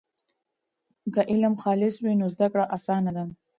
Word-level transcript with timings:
که 1.13 1.21
علم 1.31 1.53
خالص 1.61 1.95
وي 2.03 2.13
نو 2.21 2.25
زده 2.33 2.47
کړه 2.51 2.65
اسانه 2.75 3.11
ده. 3.17 3.23